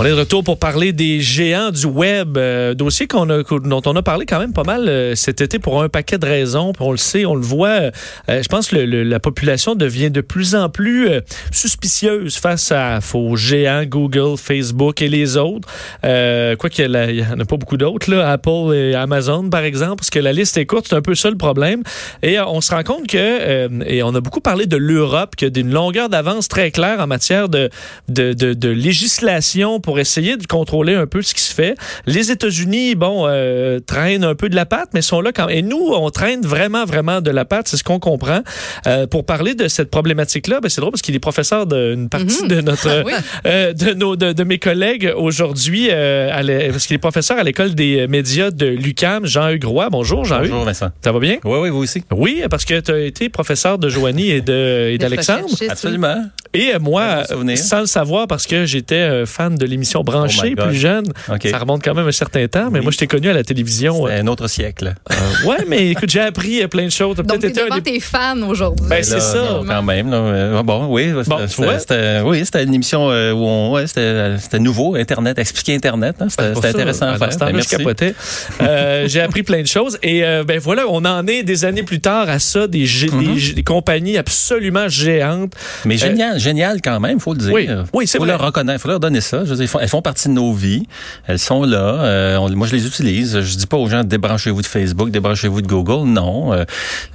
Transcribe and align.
On 0.00 0.04
est 0.04 0.10
de 0.10 0.14
retour 0.14 0.44
pour 0.44 0.60
parler 0.60 0.92
des 0.92 1.20
géants 1.20 1.72
du 1.72 1.84
web, 1.86 2.38
euh, 2.38 2.72
dossier 2.74 3.08
qu'on 3.08 3.28
a, 3.30 3.42
dont 3.42 3.82
on 3.84 3.96
a 3.96 4.02
parlé 4.02 4.26
quand 4.26 4.38
même 4.38 4.52
pas 4.52 4.62
mal 4.62 4.88
euh, 4.88 5.16
cet 5.16 5.40
été 5.40 5.58
pour 5.58 5.82
un 5.82 5.88
paquet 5.88 6.18
de 6.18 6.24
raisons. 6.24 6.72
Puis 6.72 6.84
on 6.86 6.92
le 6.92 6.96
sait, 6.98 7.26
on 7.26 7.34
le 7.34 7.42
voit. 7.42 7.68
euh, 7.80 7.90
je 8.28 8.46
pense 8.46 8.68
que 8.68 8.76
la 8.76 9.18
population 9.18 9.74
devient 9.74 10.12
de 10.12 10.20
plus 10.20 10.54
en 10.54 10.68
plus 10.68 11.08
euh, 11.08 11.20
suspicieuse 11.50 12.36
face 12.36 12.70
à 12.70 13.00
aux 13.12 13.34
géants 13.34 13.82
Google, 13.86 14.36
Facebook 14.36 15.02
et 15.02 15.08
les 15.08 15.36
autres. 15.36 15.66
Euh, 16.04 16.54
quoi 16.54 16.70
qu'il 16.70 16.88
y 16.88 16.96
a- 16.96 17.10
il 17.10 17.18
y 17.18 17.24
en 17.24 17.40
a 17.40 17.44
pas 17.44 17.56
beaucoup 17.56 17.76
d'autres, 17.76 18.08
là, 18.08 18.30
Apple 18.30 18.72
et 18.74 18.94
Amazon 18.94 19.50
par 19.50 19.62
exemple, 19.64 19.96
parce 19.96 20.10
que 20.10 20.20
la 20.20 20.32
liste 20.32 20.56
est 20.58 20.66
courte, 20.66 20.86
c'est 20.88 20.94
un 20.94 21.02
peu 21.02 21.16
ça 21.16 21.28
le 21.28 21.36
problème. 21.36 21.82
Et 22.22 22.38
euh, 22.38 22.46
on 22.46 22.60
se 22.60 22.72
rend 22.72 22.84
compte 22.84 23.08
que, 23.08 23.16
euh, 23.18 23.68
et 23.84 24.04
on 24.04 24.14
a 24.14 24.20
beaucoup 24.20 24.40
parlé 24.40 24.66
de 24.66 24.76
l'Europe, 24.76 25.34
qui 25.34 25.44
a 25.44 25.48
une 25.56 25.72
longueur 25.72 26.08
d'avance 26.08 26.46
très 26.46 26.70
claire 26.70 27.00
en 27.00 27.08
matière 27.08 27.48
de, 27.48 27.68
de, 28.08 28.32
de, 28.32 28.54
de 28.54 28.68
législation 28.68 29.80
pour 29.88 29.98
essayer 29.98 30.36
de 30.36 30.46
contrôler 30.46 30.92
un 30.94 31.06
peu 31.06 31.22
ce 31.22 31.32
qui 31.32 31.40
se 31.40 31.54
fait. 31.54 31.74
Les 32.04 32.30
États-Unis, 32.30 32.94
bon, 32.94 33.24
euh, 33.26 33.80
traînent 33.80 34.22
un 34.22 34.34
peu 34.34 34.50
de 34.50 34.54
la 34.54 34.66
patte, 34.66 34.90
mais 34.92 35.00
sont 35.00 35.22
là 35.22 35.32
quand 35.32 35.48
Et 35.48 35.62
nous, 35.62 35.92
on 35.94 36.10
traîne 36.10 36.42
vraiment, 36.42 36.84
vraiment 36.84 37.22
de 37.22 37.30
la 37.30 37.46
patte, 37.46 37.68
c'est 37.68 37.78
ce 37.78 37.84
qu'on 37.84 37.98
comprend. 37.98 38.40
Euh, 38.86 39.06
pour 39.06 39.24
parler 39.24 39.54
de 39.54 39.66
cette 39.66 39.90
problématique-là, 39.90 40.60
ben, 40.60 40.68
c'est 40.68 40.82
drôle 40.82 40.90
parce 40.92 41.00
qu'il 41.00 41.14
est 41.14 41.20
professeur 41.20 41.64
d'une 41.66 42.10
partie 42.10 42.46
de 42.46 42.60
notre, 42.60 43.02
Oui. 43.06 43.12
euh, 43.46 43.72
de, 43.72 43.94
nos, 43.94 44.14
de, 44.14 44.34
de 44.34 44.44
mes 44.44 44.58
collègues 44.58 45.10
aujourd'hui, 45.16 45.88
euh, 45.90 46.70
parce 46.70 46.86
qu'il 46.86 46.94
est 46.94 46.98
professeur 46.98 47.38
à 47.38 47.42
l'école 47.42 47.74
des 47.74 48.06
médias 48.08 48.50
de 48.50 48.66
l'UCAM, 48.66 49.24
Jean-Hugues 49.24 49.64
Roy. 49.64 49.88
Bonjour, 49.90 50.26
Jean-Hugues. 50.26 50.50
Bonjour 50.50 50.64
Vincent. 50.66 50.88
Ça 51.02 51.12
va 51.12 51.18
bien? 51.18 51.38
Oui, 51.44 51.58
oui, 51.62 51.70
vous 51.70 51.78
aussi. 51.82 52.02
Oui, 52.10 52.42
parce 52.50 52.66
que 52.66 52.78
tu 52.80 52.92
as 52.92 52.98
été 53.00 53.30
professeur 53.30 53.78
de 53.78 53.88
Joanie 53.88 54.32
et 54.32 54.42
de- 54.42 54.88
et 54.90 54.92
Des 54.92 54.98
d'Alexandre. 54.98 55.46
Absolument. 55.70 56.26
Et 56.52 56.72
moi, 56.78 57.22
sans 57.56 57.80
le 57.80 57.86
savoir, 57.86 58.26
parce 58.26 58.46
que 58.46 58.66
j'étais 58.66 59.24
fan 59.24 59.54
de 59.56 59.64
l'émission 59.64 59.77
Oh 59.98 60.02
Branchée, 60.02 60.54
God. 60.54 60.68
plus 60.68 60.76
jeune, 60.76 61.04
ça 61.44 61.58
remonte 61.58 61.82
quand 61.84 61.94
même 61.94 62.06
un 62.06 62.12
certain 62.12 62.46
temps, 62.48 62.70
mais 62.70 62.78
Oui. 62.78 62.84
moi, 62.84 62.92
je 62.92 62.98
t'ai 62.98 63.06
connu 63.06 63.28
à 63.28 63.32
la 63.32 63.42
télévision. 63.44 64.06
C'est 64.06 64.14
un 64.18 64.26
autre 64.26 64.48
siècle. 64.48 64.94
Euh, 65.10 65.48
ouais, 65.48 65.58
mais 65.68 65.90
écoute, 65.90 66.10
j'ai 66.10 66.20
appris 66.20 66.62
euh, 66.62 66.68
plein 66.68 66.84
de 66.86 66.90
choses. 66.90 67.16
Donc, 67.16 67.26
peut-être 67.26 67.40
t'es 67.54 67.64
devant 67.64 67.76
des... 67.76 67.82
tes 67.82 68.00
fans 68.00 68.40
aujourd'hui. 68.48 68.86
Ben, 68.88 69.02
c'est 69.02 69.14
Là, 69.14 69.20
ça. 69.20 69.42
non, 69.42 69.64
quand 69.66 69.82
même. 69.82 70.10
là, 70.10 70.16
euh, 70.16 70.62
bon, 70.62 70.86
oui. 70.88 71.12
Bon, 71.26 71.38
c'était- 71.48 72.20
oui, 72.24 72.44
c'était 72.44 72.64
une 72.64 72.74
émission 72.74 73.10
euh, 73.10 73.32
où 73.32 73.38
on, 73.44 73.72
ouais, 73.72 73.86
c'était 73.86 74.36
c'était 74.38 74.58
nouveau, 74.58 74.94
Internet, 74.96 75.38
expliquer 75.38 75.74
Internet. 75.74 76.16
hein, 76.20 76.26
c'était 76.28 76.54
ça, 76.54 76.68
intéressant 76.68 77.06
à 77.08 77.18
faire. 77.18 77.28
Ben, 77.52 77.60
capotais. 77.62 78.14
Euh, 78.62 79.04
j'ai 79.08 79.20
appris 79.20 79.42
plein 79.42 79.62
de 79.62 79.66
choses. 79.66 79.98
Et 80.02 80.24
euh, 80.24 80.44
ben 80.44 80.58
voilà, 80.58 80.84
on 80.88 81.04
en 81.04 81.26
est 81.26 81.42
des 81.42 81.64
années 81.64 81.82
plus 81.82 82.00
tard 82.00 82.28
à 82.28 82.38
ça, 82.38 82.66
des, 82.66 82.86
Mm-hmm. 82.88 83.18
des 83.34 83.40
gé- 83.40 83.54
des 83.54 83.62
compagnies 83.64 84.16
absolument 84.16 84.88
géantes. 84.88 85.52
Mais 85.84 85.96
génial, 85.96 86.38
génial 86.40 86.80
quand 86.82 86.98
même, 87.00 87.20
faut 87.20 87.32
le 87.34 87.38
dire. 87.38 87.48
Euh, 87.48 87.52
Oui, 87.54 87.68
oui, 87.92 88.06
c'est 88.06 88.18
faut 88.18 88.24
vrai. 88.24 88.32
leur 88.32 88.44
reconnaître, 88.44 88.80
faut 88.80 88.88
leur 88.88 88.98
donner 89.00 89.20
ça. 89.20 89.44
Je 89.44 89.50
veux 89.50 89.56
dire, 89.58 89.64
ils 89.64 89.68
font- 89.68 89.78
elles 89.80 89.88
font 89.88 90.02
partie 90.02 90.28
de 90.28 90.32
nos 90.34 90.52
vies. 90.52 90.84
Elles 91.26 91.38
sont 91.38 91.62
là. 91.64 91.78
Euh, 92.02 92.36
on- 92.38 92.50
moi, 92.50 92.66
je 92.66 92.74
les 92.74 92.86
utilise. 92.86 93.40
Je 93.40 93.56
dis 93.56 93.66
pas 93.66 93.76
aux 93.76 93.88
gens 93.88 94.02
débranchez-vous 94.04 94.62
de 94.62 94.66
Facebook, 94.66 95.10
débranchez-vous 95.10 95.62
de 95.62 95.66
Google. 95.66 96.08
Non. 96.08 96.52
Euh, 96.52 96.64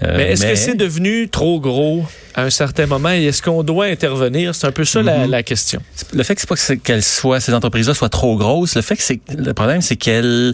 euh, 0.03 0.13
Mais 0.17 0.31
est-ce 0.31 0.45
que 0.45 0.55
c'est 0.55 0.75
devenu 0.75 1.29
trop 1.29 1.59
gros 1.59 2.05
à 2.35 2.43
un 2.43 2.49
certain 2.49 2.85
moment? 2.85 3.11
Et 3.11 3.25
est-ce 3.25 3.41
qu'on 3.41 3.63
doit 3.63 3.85
intervenir? 3.85 4.53
C'est 4.55 4.67
un 4.67 4.71
peu 4.71 4.85
ça 4.85 5.01
la, 5.01 5.27
la 5.27 5.43
question. 5.43 5.81
le 6.13 6.23
fait 6.23 6.35
que 6.35 6.41
c'est 6.41 6.47
pas 6.47 6.75
qu'elles 6.83 7.03
soient 7.03 7.39
ces 7.39 7.53
entreprises-là 7.53 7.93
soient 7.93 8.09
trop 8.09 8.35
grosses. 8.37 8.75
Le 8.75 8.81
fait 8.81 8.95
que 8.95 9.03
c'est 9.03 9.19
le 9.37 9.53
problème, 9.53 9.81
c'est 9.81 9.95
qu'elles 9.95 10.53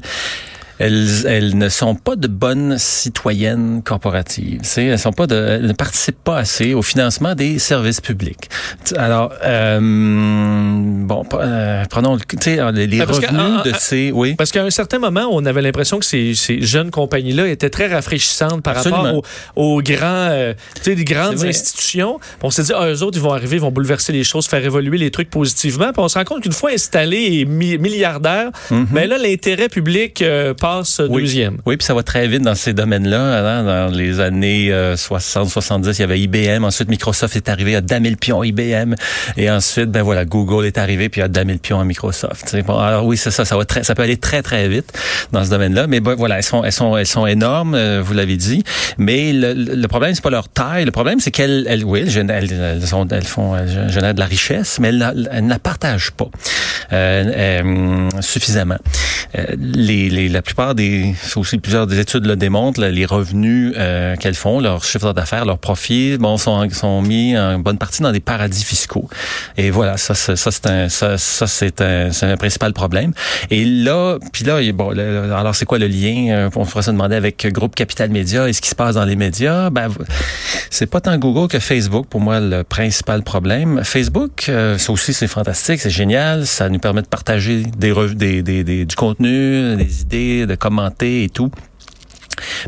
elles, 0.79 1.25
elles 1.27 1.57
ne 1.57 1.69
sont 1.69 1.93
pas 1.95 2.15
de 2.15 2.27
bonnes 2.27 2.77
citoyennes 2.77 3.81
corporatives. 3.83 4.61
C'est, 4.63 4.85
elles 4.85 4.97
sont 4.99 5.11
pas 5.11 5.27
de, 5.27 5.35
elles 5.35 5.67
ne 5.67 5.73
participent 5.73 6.23
pas 6.23 6.37
assez 6.37 6.73
au 6.73 6.81
financement 6.81 7.35
des 7.35 7.59
services 7.59 8.01
publics. 8.01 8.49
Alors, 8.97 9.31
euh, 9.43 9.79
bon, 11.05 11.23
euh, 11.33 11.83
prenons 11.89 12.15
le- 12.15 12.71
les, 12.71 13.01
revenus 13.03 13.29
en- 13.41 13.59
en- 13.59 13.63
de 13.63 13.71
ces, 13.77 14.11
oui. 14.11 14.35
Parce 14.35 14.51
qu'à 14.51 14.63
un 14.63 14.69
certain 14.69 14.99
moment, 14.99 15.27
on 15.31 15.45
avait 15.45 15.61
l'impression 15.61 15.99
que 15.99 16.05
ces, 16.05 16.33
ces 16.35 16.61
jeunes 16.61 16.91
compagnies-là 16.91 17.47
étaient 17.47 17.69
très 17.69 17.87
rafraîchissantes 17.87 18.61
par 18.63 18.75
rapport 18.75 19.23
aux, 19.55 19.75
aux 19.75 19.81
grands, 19.81 20.05
euh, 20.31 20.53
tu 20.75 20.83
sais, 20.83 20.95
les 20.95 21.03
grandes 21.05 21.37
institutions. 21.49 22.19
On 22.43 22.49
s'est 22.49 22.63
dit, 22.63 22.71
ah, 22.75 22.87
eux 22.89 23.03
autres, 23.03 23.17
ils 23.17 23.23
vont 23.23 23.33
arriver, 23.33 23.57
ils 23.57 23.61
vont 23.61 23.71
bouleverser 23.71 24.13
les 24.13 24.23
choses, 24.23 24.47
faire 24.47 24.63
évoluer 24.63 24.97
les 24.97 25.11
trucs 25.11 25.29
positivement. 25.29 25.91
Puis 25.91 26.01
on 26.01 26.07
se 26.07 26.17
rend 26.17 26.23
compte 26.23 26.41
qu'une 26.43 26.51
fois 26.53 26.71
installés 26.71 27.39
et 27.39 27.45
mi- 27.45 27.77
milliardaires, 27.77 28.51
ben 28.71 29.09
là, 29.09 29.17
l'intérêt 29.17 29.69
public 29.69 30.21
euh, 30.21 30.53
Oui. 31.09 31.23
deuxième. 31.23 31.57
Puis 31.65 31.77
ça 31.81 31.93
va 31.93 32.03
très 32.03 32.27
vite 32.27 32.41
dans 32.41 32.55
ces 32.55 32.73
domaines-là. 32.73 33.19
hein. 33.59 33.63
Dans 33.63 33.93
les 33.95 34.19
années 34.19 34.71
60-70, 34.71 35.93
il 35.97 35.99
y 35.99 36.03
avait 36.03 36.19
IBM. 36.19 36.63
Ensuite, 36.63 36.89
Microsoft 36.89 37.35
est 37.35 37.49
arrivé 37.49 37.75
à 37.75 37.81
damer 37.81 38.09
le 38.09 38.15
pion 38.15 38.43
IBM. 38.43 38.95
Et 39.37 39.49
ensuite, 39.49 39.91
ben 39.91 40.01
voilà, 40.03 40.25
Google 40.25 40.65
est 40.65 40.77
arrivé 40.77 41.09
puis 41.09 41.21
a 41.21 41.27
damé 41.27 41.53
le 41.53 41.59
pion 41.59 41.79
à 41.79 41.83
Microsoft. 41.85 42.55
Bon, 42.65 42.77
alors 42.77 43.05
oui, 43.05 43.17
c'est 43.17 43.31
ça. 43.31 43.45
Ça 43.45 43.57
va 43.57 43.65
très, 43.65 43.83
ça 43.83 43.95
peut 43.95 44.03
aller 44.03 44.17
très 44.17 44.41
très 44.41 44.67
vite 44.67 44.91
dans 45.31 45.43
ce 45.43 45.49
domaine-là. 45.49 45.87
Mais 45.87 45.99
ben, 45.99 46.15
voilà, 46.15 46.37
elles 46.37 46.43
sont, 46.43 46.63
elles 46.63 46.71
sont, 46.71 46.97
elles 46.97 47.07
sont 47.07 47.25
énormes. 47.25 47.75
euh, 47.75 48.01
vous 48.03 48.13
l'avez 48.13 48.37
dit. 48.37 48.63
Mais 48.97 49.33
le, 49.33 49.53
le 49.53 49.87
problème, 49.87 50.13
c'est 50.15 50.23
pas 50.23 50.29
leur 50.29 50.49
taille. 50.49 50.85
Le 50.85 50.91
problème, 50.91 51.19
c'est 51.19 51.31
qu'elles, 51.31 51.65
elles, 51.69 51.83
oui, 51.85 52.03
elles, 52.07 52.29
elles, 52.31 52.87
sont, 52.87 53.07
elles 53.07 53.23
font, 53.25 53.55
elles 53.55 53.89
génèrent 53.89 54.13
de 54.13 54.19
la 54.19 54.25
richesse, 54.25 54.79
mais 54.79 54.89
elles, 54.89 55.27
elles 55.31 55.45
ne 55.45 55.49
la 55.49 55.59
partagent 55.59 56.11
pas 56.11 56.29
euh, 56.93 57.23
euh, 57.35 58.09
suffisamment. 58.21 58.77
Euh, 59.37 59.45
les, 59.57 60.09
les, 60.09 60.29
des, 60.75 61.15
c'est 61.21 61.37
aussi 61.37 61.57
plusieurs 61.57 61.87
des 61.87 61.99
études 61.99 62.25
le 62.25 62.35
démontrent, 62.35 62.81
les 62.81 63.05
revenus 63.05 63.73
euh, 63.77 64.15
qu'elles 64.17 64.35
font, 64.35 64.59
leur 64.59 64.83
chiffre 64.83 65.13
d'affaires, 65.13 65.45
leurs 65.45 65.57
profits, 65.57 66.17
bon, 66.19 66.37
sont, 66.37 66.69
sont 66.71 67.01
mis 67.01 67.37
en 67.37 67.59
bonne 67.59 67.77
partie 67.77 68.01
dans 68.01 68.11
des 68.11 68.19
paradis 68.19 68.63
fiscaux. 68.63 69.09
Et 69.57 69.71
voilà, 69.71 69.97
ça, 69.97 70.13
ça, 70.13 70.35
c'est 70.35 70.67
un, 70.67 70.89
ça, 70.89 71.17
ça 71.17 71.47
c'est 71.47 71.81
un, 71.81 72.09
un 72.21 72.37
principal 72.37 72.73
problème. 72.73 73.13
Et 73.49 73.63
là, 73.65 74.17
puis 74.33 74.43
là, 74.43 74.59
bon, 74.73 74.91
le- 74.91 75.33
alors 75.33 75.55
c'est 75.55 75.65
quoi 75.65 75.79
le 75.79 75.87
lien 75.87 76.27
euh, 76.31 76.49
On 76.55 76.65
pourrait 76.65 76.83
se 76.83 76.91
demander 76.91 77.15
avec 77.15 77.47
Groupe 77.53 77.75
Capital 77.75 78.09
Média 78.09 78.47
et 78.47 78.53
ce 78.53 78.61
qui 78.61 78.69
se 78.69 78.75
passe 78.75 78.95
dans 78.95 79.05
les 79.05 79.15
médias. 79.15 79.69
Ben, 79.69 79.89
c'est 80.69 80.85
pas 80.89 81.01
tant 81.01 81.17
Google 81.17 81.47
que 81.47 81.59
Facebook 81.59 82.05
pour 82.09 82.19
moi 82.21 82.39
le 82.39 82.63
principal 82.63 83.23
problème. 83.23 83.81
Facebook, 83.83 84.45
euh, 84.49 84.77
ça 84.77 84.91
aussi 84.91 85.13
c'est 85.13 85.27
fantastique, 85.27 85.79
c'est 85.79 85.89
génial, 85.89 86.45
ça 86.45 86.69
nous 86.69 86.79
permet 86.79 87.01
de 87.01 87.07
partager 87.07 87.63
des, 87.77 87.93
des, 88.15 88.41
des, 88.43 88.63
des- 88.63 88.85
du 88.85 88.95
contenu, 88.95 89.75
des 89.75 90.01
idées, 90.01 90.45
de 90.49 90.55
commenter 90.55 91.23
et 91.23 91.29
tout. 91.29 91.51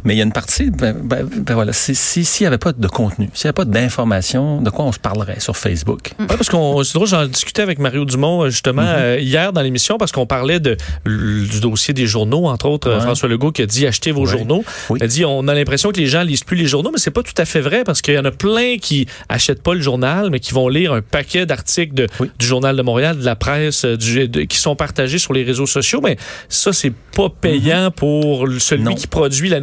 Mais 0.03 0.13
il 0.15 0.17
y 0.17 0.21
a 0.21 0.23
une 0.23 0.31
partie, 0.31 0.71
ben, 0.71 0.95
ben, 1.01 1.25
ben 1.25 1.53
voilà, 1.53 1.73
si 1.73 1.95
si- 1.95 2.25
s'il 2.25 2.43
n'y 2.43 2.47
avait 2.47 2.57
pas 2.57 2.73
de 2.73 2.87
contenu, 2.87 3.29
s'il 3.33 3.45
n'y 3.45 3.49
avait 3.49 3.53
pas 3.53 3.65
d'information, 3.65 4.61
de 4.61 4.69
quoi 4.69 4.85
on 4.85 4.91
se 4.91 4.99
parlerait 4.99 5.39
sur 5.39 5.55
Facebook? 5.57 6.11
Ouais, 6.19 6.25
parce 6.27 6.49
qu'on 6.49 6.83
c'est 6.83 6.93
drôle, 6.95 7.07
j'en 7.07 7.25
discutais 7.25 7.61
avec 7.61 7.79
Mario 7.79 8.05
Dumont 8.05 8.43
euh, 8.43 8.49
justement 8.49 8.81
Mm-hmm. 8.81 8.95
euh, 8.99 9.19
hier 9.19 9.53
dans 9.53 9.61
l'émission 9.61 9.97
parce 9.97 10.11
qu'on 10.11 10.25
parlait 10.25 10.59
de 10.59 10.77
du 11.05 11.59
dossier 11.59 11.93
des 11.93 12.05
journaux 12.07 12.47
entre 12.47 12.67
autres 12.67 12.89
euh, 12.89 12.95
Ouais. 12.97 13.01
François 13.01 13.29
Legault 13.29 13.51
qui 13.51 13.61
a 13.61 13.65
dit 13.65 13.85
achetez 13.87 14.11
vos 14.11 14.21
Ouais. 14.25 14.31
journaux. 14.31 14.63
Oui. 14.89 14.99
Il 15.01 15.03
a 15.03 15.07
dit 15.07 15.25
on 15.25 15.47
a 15.47 15.53
l'impression 15.53 15.91
que 15.91 15.97
les 15.97 16.07
gens 16.07 16.23
lisent 16.23 16.43
plus 16.43 16.57
les 16.57 16.65
journaux 16.65 16.91
mais 16.91 16.99
c'est 16.99 17.11
pas 17.11 17.23
tout 17.23 17.33
à 17.37 17.45
fait 17.45 17.61
vrai 17.61 17.83
parce 17.83 18.01
qu'il 18.01 18.13
y 18.13 18.19
en 18.19 18.25
a 18.25 18.31
plein 18.31 18.77
qui 18.77 19.07
achètent 19.29 19.61
pas 19.63 19.73
le 19.73 19.81
journal 19.81 20.29
mais 20.31 20.39
qui 20.39 20.53
vont 20.53 20.67
lire 20.69 20.93
un 20.93 21.01
paquet 21.01 21.45
d'articles 21.45 21.93
de- 21.93 22.07
Oui. 22.19 22.29
du 22.39 22.45
journal 22.45 22.75
de 22.75 22.81
Montréal, 22.81 23.17
de 23.17 23.25
la 23.25 23.35
presse 23.35 23.85
euh, 23.85 23.97
du, 23.97 24.27
de- 24.27 24.41
qui 24.41 24.57
sont 24.57 24.75
partagés 24.75 25.17
sur 25.19 25.33
les 25.33 25.43
réseaux 25.43 25.65
sociaux 25.67 26.01
mais 26.03 26.17
ça 26.49 26.73
c'est 26.73 26.93
pas 27.15 27.29
payant 27.29 27.91
pour 27.91 28.47
celui 28.59 28.81
Mm-hmm. 28.81 28.85
Non. 28.85 28.95
qui 28.95 29.07
produit 29.07 29.49
la 29.49 29.59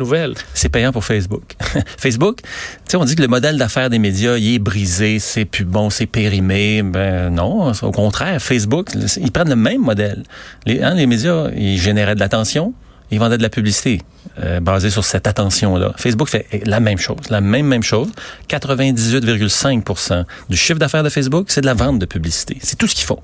c'est 0.54 0.69
payant 0.69 0.92
pour 0.92 1.04
Facebook. 1.04 1.54
Facebook, 1.98 2.41
tu 2.42 2.48
sais, 2.88 2.97
on 2.97 3.04
dit 3.04 3.16
que 3.16 3.22
le 3.22 3.28
modèle 3.28 3.59
d'affaires 3.59 3.91
des 3.91 3.98
médias, 3.98 4.36
il 4.36 4.54
est 4.54 4.59
brisé, 4.59 5.19
c'est 5.19 5.44
plus 5.44 5.64
bon, 5.64 5.91
c'est 5.91 6.06
périmé. 6.06 6.82
Ben 6.82 7.31
non, 7.31 7.72
au 7.82 7.91
contraire, 7.91 8.41
Facebook, 8.41 8.91
ils 9.16 9.32
prennent 9.32 9.48
le 9.48 9.56
même 9.56 9.83
modèle. 9.83 10.22
Les, 10.66 10.83
hein, 10.83 10.95
les 10.95 11.06
médias, 11.06 11.48
ils 11.56 11.78
généraient 11.78 12.15
de 12.15 12.21
l'attention, 12.21 12.74
ils 13.10 13.19
vendaient 13.19 13.39
de 13.39 13.43
la 13.43 13.51
publicité 13.51 14.03
euh, 14.43 14.60
basée 14.60 14.91
sur 14.91 15.05
cette 15.05 15.27
attention-là. 15.27 15.93
Facebook 15.97 16.28
fait 16.28 16.47
la 16.65 16.81
même 16.81 16.99
chose, 16.99 17.19
la 17.31 17.41
même 17.41 17.66
même 17.66 17.83
chose. 17.83 18.09
98,5 18.49 20.25
du 20.49 20.57
chiffre 20.57 20.78
d'affaires 20.78 21.03
de 21.03 21.09
Facebook, 21.09 21.47
c'est 21.49 21.60
de 21.60 21.66
la 21.66 21.75
vente 21.75 21.99
de 21.99 22.07
publicité. 22.07 22.59
C'est 22.63 22.77
tout 22.77 22.87
ce 22.87 22.95
qu'ils 22.95 23.07
font. 23.07 23.21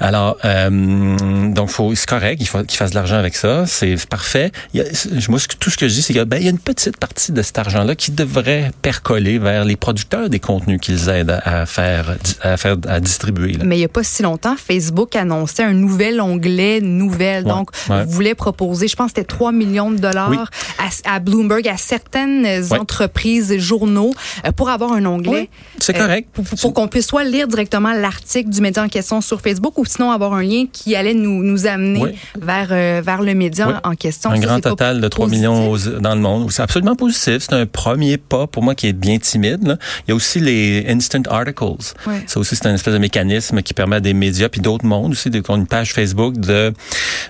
Alors, 0.00 0.36
euh, 0.44 1.50
donc 1.50 1.68
faut, 1.70 1.94
c'est 1.94 2.08
correct, 2.08 2.38
il 2.40 2.46
faut 2.46 2.62
qu'ils 2.62 2.78
fassent 2.78 2.90
de 2.90 2.96
l'argent 2.96 3.16
avec 3.16 3.36
ça, 3.36 3.66
c'est 3.66 3.96
parfait. 4.06 4.50
Il 4.72 4.80
y 4.80 4.82
a, 4.82 4.84
moi, 5.28 5.38
tout 5.58 5.70
ce 5.70 5.76
que 5.76 5.88
je 5.88 5.94
dis, 5.94 6.02
c'est 6.02 6.12
qu'il 6.12 6.24
ben, 6.24 6.38
il 6.38 6.44
y 6.44 6.48
a 6.48 6.50
une 6.50 6.58
petite 6.58 6.96
partie 6.96 7.32
de 7.32 7.42
cet 7.42 7.58
argent-là 7.58 7.94
qui 7.94 8.10
devrait 8.12 8.70
percoler 8.82 9.38
vers 9.38 9.64
les 9.64 9.76
producteurs 9.76 10.28
des 10.30 10.40
contenus 10.40 10.80
qu'ils 10.80 11.08
aident 11.08 11.40
à, 11.44 11.66
faire, 11.66 12.16
à 12.42 12.56
faire, 12.56 12.76
à 12.88 13.00
distribuer. 13.00 13.52
là. 13.52 13.64
Mais 13.64 13.76
il 13.76 13.80
n'y 13.80 13.84
a 13.84 13.88
pas 13.88 14.02
si 14.04 14.22
longtemps, 14.22 14.56
Facebook 14.56 15.16
annonçait 15.16 15.64
un 15.64 15.74
nouvel 15.74 16.20
onglet 16.20 16.80
nouvelles. 16.80 17.44
Ouais, 17.44 17.50
Donc, 17.50 17.70
ouais. 17.88 18.04
voulait 18.04 18.34
proposer, 18.34 18.88
je 18.94 18.96
pense 18.96 19.12
que 19.12 19.16
c'était 19.20 19.26
3 19.26 19.50
millions 19.50 19.90
de 19.90 19.98
dollars 19.98 20.30
Oui. 20.30 20.36
à, 20.78 21.16
à 21.16 21.18
Bloomberg, 21.18 21.66
à 21.66 21.76
certaines 21.76 22.46
entreprises, 22.72 23.58
journaux, 23.58 24.14
euh, 24.46 24.52
pour 24.52 24.70
avoir 24.70 24.92
un 24.92 25.04
onglet. 25.04 25.48
C'est 25.80 25.96
euh, 25.96 25.98
correct. 25.98 26.28
pour, 26.60 26.72
qu'on 26.74 26.86
puisse 26.86 27.08
soit 27.08 27.24
lire 27.24 27.48
directement 27.48 27.92
l'article 27.92 28.50
du 28.50 28.60
média 28.60 28.84
en 28.84 28.88
question 28.88 29.20
sur 29.20 29.40
Facebook 29.40 29.76
ou 29.78 29.84
sinon 29.84 30.12
avoir 30.12 30.32
un 30.34 30.42
lien 30.44 30.66
qui 30.72 30.94
allait 30.94 31.12
nous, 31.14 31.42
nous 31.42 31.66
amener 31.66 32.14
vers, 32.40 32.68
euh, 32.70 33.02
vers 33.04 33.20
le 33.22 33.34
média 33.34 33.80
en 33.82 33.94
question. 33.96 34.30
Un 34.30 34.36
Ça, 34.40 34.46
grand 34.46 34.60
total 34.60 35.00
de 35.00 35.08
3 35.08 35.26
positif. 35.26 35.40
millions 35.48 35.70
aux- 35.72 35.78
dans 36.00 36.14
le 36.14 36.20
monde. 36.20 36.52
C'est 36.52 36.62
absolument 36.62 36.94
positif. 36.94 37.38
C'est 37.40 37.52
un 37.54 37.66
premier 37.66 38.16
pas 38.16 38.46
pour 38.46 38.62
moi 38.62 38.76
qui 38.76 38.86
est 38.86 38.92
bien 38.92 39.18
timide. 39.18 39.66
là. 39.66 39.76
Il 40.06 40.10
y 40.10 40.12
a 40.12 40.14
aussi 40.14 40.38
les 40.38 40.86
instant 40.88 41.22
articles. 41.28 41.64
Ouais. 42.06 42.22
Ça 42.28 42.38
aussi, 42.38 42.54
c'est 42.54 42.66
un 42.66 42.74
espèce 42.74 42.94
de 42.94 42.98
mécanisme 42.98 43.60
qui 43.62 43.74
permet 43.74 43.96
à 43.96 44.00
des 44.00 44.14
médias 44.14 44.48
puis 44.48 44.60
d'autres 44.60 44.86
mondes 44.86 45.12
aussi, 45.12 45.30
de- 45.30 45.40
qui 45.40 45.50
ont 45.50 45.56
une 45.56 45.66
page 45.66 45.92
Facebook, 45.92 46.36
de, 46.38 46.72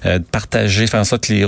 euh, 0.05 0.19
de 0.19 0.25
partager, 0.25 0.87
faire 0.87 1.01
en 1.01 1.05
sorte 1.05 1.27
que 1.27 1.33
les 1.33 1.45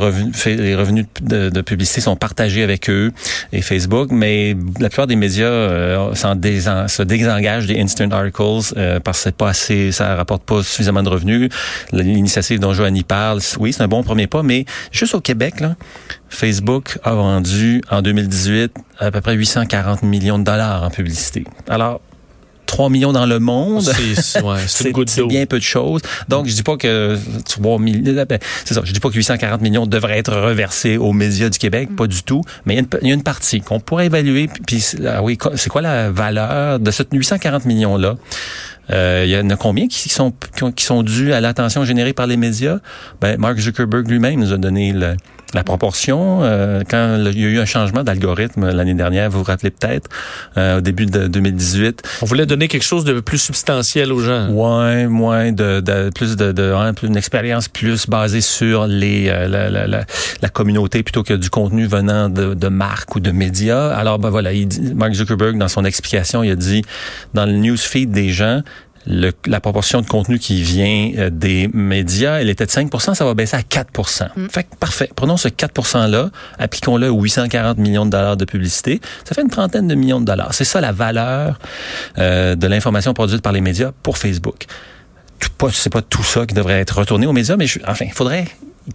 les 0.46 0.74
revenus 0.74 1.06
de, 1.20 1.60
publicité 1.60 2.00
sont 2.00 2.16
partagés 2.16 2.62
avec 2.62 2.88
eux 2.90 3.12
et 3.52 3.62
Facebook. 3.62 4.10
Mais 4.12 4.56
la 4.80 4.88
plupart 4.88 5.06
des 5.06 5.16
médias 5.16 5.46
euh, 5.46 6.14
se 6.14 7.02
désengagent 7.02 7.66
des 7.66 7.80
instant 7.80 8.10
articles 8.10 8.74
euh, 8.76 9.00
parce 9.00 9.18
que 9.18 9.24
c'est 9.24 9.36
pas 9.36 9.48
assez, 9.48 9.92
ça 9.92 10.14
rapporte 10.14 10.42
pas 10.44 10.62
suffisamment 10.62 11.02
de 11.02 11.08
revenus. 11.08 11.50
L'initiative 11.92 12.60
dont 12.60 12.72
Joanie 12.72 13.02
parle, 13.02 13.40
oui, 13.58 13.72
c'est 13.72 13.82
un 13.82 13.88
bon 13.88 14.02
premier 14.02 14.26
pas, 14.26 14.42
mais 14.42 14.64
juste 14.92 15.14
au 15.14 15.20
Québec, 15.20 15.60
là, 15.60 15.76
Facebook 16.28 16.98
a 17.04 17.14
vendu 17.14 17.82
en 17.90 18.02
2018 18.02 18.72
à 18.98 19.10
peu 19.10 19.20
près 19.20 19.34
840 19.34 20.02
millions 20.02 20.38
de 20.38 20.44
dollars 20.44 20.82
en 20.82 20.90
publicité. 20.90 21.44
Alors, 21.68 22.00
3 22.76 22.90
millions 22.90 23.12
dans 23.14 23.24
le 23.24 23.38
monde. 23.38 23.80
C'est 24.16 24.42
ouais, 24.42 24.58
bien 25.28 25.46
peu 25.46 25.56
de 25.58 25.62
choses. 25.62 26.02
Donc, 26.28 26.46
je 26.46 26.52
dis 26.54 26.62
pas 26.62 26.76
que 26.76 27.16
3 27.48 27.78
millions, 27.78 28.24
ben, 28.28 28.38
c'est 28.66 28.74
ça, 28.74 28.82
je 28.84 28.92
dis 28.92 29.00
pas 29.00 29.08
que 29.08 29.14
840 29.14 29.62
millions 29.62 29.86
devraient 29.86 30.18
être 30.18 30.34
reversés 30.34 30.98
aux 30.98 31.14
médias 31.14 31.48
du 31.48 31.58
Québec, 31.58 31.88
pas 31.96 32.06
du 32.06 32.22
tout, 32.22 32.42
mais 32.66 32.74
il 32.74 32.76
y 32.76 32.80
a 32.80 32.82
une, 32.82 32.88
il 33.00 33.08
y 33.08 33.10
a 33.12 33.14
une 33.14 33.22
partie 33.22 33.62
qu'on 33.62 33.80
pourrait 33.80 34.06
évaluer. 34.06 34.50
Puis, 34.66 34.80
c'est- 34.80 34.98
ah 35.06 35.22
oui, 35.22 35.38
c'est 35.54 35.70
quoi 35.70 35.80
la 35.80 36.10
valeur 36.10 36.78
de 36.78 36.90
ce 36.90 37.02
840 37.10 37.64
millions-là? 37.64 38.16
Euh, 38.90 39.22
il 39.26 39.30
y 39.30 39.38
en 39.38 39.48
a 39.48 39.56
combien 39.56 39.88
qui 39.88 40.10
sont 40.10 40.32
qui, 40.54 40.62
ont- 40.62 40.70
qui 40.70 40.84
sont 40.84 41.02
dus 41.02 41.32
à 41.32 41.40
l'attention 41.40 41.82
générée 41.86 42.12
par 42.12 42.26
les 42.26 42.36
médias? 42.36 42.78
Ben 43.22 43.36
Mark 43.38 43.58
Zuckerberg 43.58 44.06
lui-même 44.08 44.38
nous 44.38 44.52
a 44.52 44.58
donné 44.58 44.92
le- 44.92 45.16
la 45.54 45.62
proportion 45.64 46.40
euh, 46.42 46.82
quand 46.88 47.16
il 47.18 47.40
y 47.40 47.44
a 47.44 47.48
eu 47.48 47.58
un 47.58 47.64
changement 47.64 48.02
d'algorithme 48.02 48.70
l'année 48.70 48.94
dernière, 48.94 49.30
vous 49.30 49.38
vous 49.38 49.44
rappelez 49.44 49.70
peut-être 49.70 50.08
euh, 50.56 50.78
au 50.78 50.80
début 50.80 51.06
de 51.06 51.28
2018. 51.28 52.02
On 52.22 52.26
voulait 52.26 52.46
donner 52.46 52.68
quelque 52.68 52.82
chose 52.82 53.04
de 53.04 53.20
plus 53.20 53.38
substantiel 53.38 54.12
aux 54.12 54.20
gens. 54.20 54.48
Ouais, 54.50 55.06
moins 55.06 55.52
de, 55.52 55.80
de 55.80 56.10
plus 56.10 56.36
de, 56.36 56.52
de 56.52 56.72
hein, 56.72 56.94
plus 56.94 57.06
une 57.06 57.16
expérience 57.16 57.68
plus 57.68 58.08
basée 58.08 58.40
sur 58.40 58.86
les 58.86 59.28
euh, 59.28 59.48
la, 59.48 59.70
la, 59.70 59.86
la, 59.86 60.04
la 60.42 60.48
communauté 60.48 61.02
plutôt 61.02 61.22
que 61.22 61.34
du 61.34 61.48
contenu 61.48 61.86
venant 61.86 62.28
de, 62.28 62.54
de 62.54 62.68
marques 62.68 63.14
ou 63.14 63.20
de 63.20 63.30
médias. 63.30 63.90
Alors 63.90 64.18
ben 64.18 64.30
voilà, 64.30 64.52
il 64.52 64.66
dit, 64.66 64.94
Mark 64.94 65.12
Zuckerberg 65.14 65.58
dans 65.58 65.68
son 65.68 65.84
explication, 65.84 66.42
il 66.42 66.50
a 66.50 66.56
dit 66.56 66.82
dans 67.34 67.46
le 67.46 67.52
newsfeed 67.52 68.10
des 68.10 68.30
gens 68.30 68.62
le- 69.06 69.32
la 69.46 69.60
proportion 69.60 70.00
de 70.00 70.06
contenu 70.06 70.38
qui 70.38 70.62
vient 70.62 71.12
euh, 71.16 71.30
des 71.30 71.68
médias, 71.72 72.40
elle 72.40 72.48
était 72.50 72.66
de 72.66 72.70
5% 72.70 73.14
ça 73.14 73.24
va 73.24 73.34
baisser 73.34 73.56
à 73.56 73.60
4% 73.62 74.28
Fait 74.50 74.64
que 74.64 74.76
parfait. 74.78 75.08
Prenons 75.14 75.36
ce 75.36 75.48
4 75.48 75.72
%-là, 75.72 76.30
appliquons-le 76.58 77.08
aux 77.10 77.20
840 77.22 77.78
millions 77.78 78.04
de 78.06 78.10
dollars 78.10 78.36
de 78.36 78.44
publicité. 78.44 79.00
Ça 79.24 79.34
fait 79.34 79.42
une 79.42 79.50
trentaine 79.50 79.86
de 79.88 79.94
millions 79.94 80.20
de 80.20 80.24
dollars. 80.26 80.52
C'est 80.54 80.64
ça 80.64 80.80
la 80.80 80.92
valeur 80.92 81.58
euh, 82.18 82.54
de 82.56 82.66
l'information 82.66 83.14
produite 83.14 83.42
par 83.42 83.52
les 83.52 83.60
médias 83.60 83.92
pour 84.02 84.18
Facebook. 84.18 84.66
Tout 85.38 85.50
pas, 85.58 85.68
c'est 85.70 85.90
pas 85.92 86.02
tout 86.02 86.22
ça 86.24 86.46
qui 86.46 86.54
devrait 86.54 86.80
être 86.80 86.98
retourné 86.98 87.26
aux 87.26 87.32
médias, 87.32 87.56
mais 87.56 87.66
je- 87.66 87.78
enfin, 87.86 88.06
il 88.06 88.12
faudrait 88.12 88.46